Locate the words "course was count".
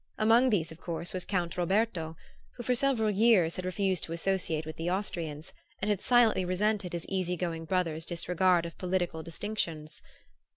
0.81-1.57